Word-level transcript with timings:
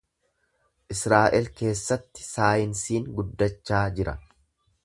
Israa’el 0.95 1.51
keessatti 1.59 2.27
saayinsiin 2.31 3.09
guddachaa 3.19 3.87
jira. 4.01 4.21